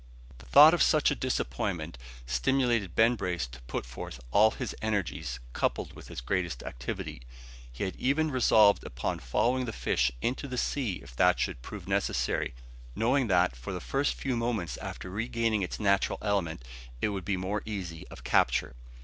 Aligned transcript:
The 0.39 0.47
thought 0.47 0.73
of 0.73 0.81
such 0.81 1.11
a 1.11 1.15
disappointment 1.15 1.95
stimulated 2.25 2.95
Ben 2.95 3.13
Brace 3.13 3.45
to 3.45 3.61
put 3.67 3.85
forth 3.85 4.19
all 4.31 4.49
his 4.49 4.75
energies, 4.81 5.39
coupled 5.53 5.93
with 5.95 6.07
his 6.07 6.21
greatest 6.21 6.63
activity. 6.63 7.21
He 7.71 7.83
had 7.83 7.95
even 7.97 8.31
resolved 8.31 8.83
upon 8.83 9.19
following 9.19 9.65
the 9.65 9.71
fish 9.71 10.11
into 10.19 10.47
the 10.47 10.57
sea 10.57 10.93
if 11.03 11.19
it 11.19 11.39
should 11.39 11.61
prove 11.61 11.87
necessary, 11.87 12.55
knowing 12.95 13.27
that 13.27 13.55
for 13.55 13.71
the 13.73 13.79
first 13.79 14.15
few 14.15 14.35
moments 14.35 14.75
after 14.77 15.07
regaining 15.07 15.61
its 15.61 15.79
natural 15.79 16.17
element 16.23 16.63
it 16.99 17.09
would 17.09 17.23
be 17.23 17.37
more 17.37 17.61
easy 17.63 18.07
of 18.07 18.23
capture. 18.23 18.73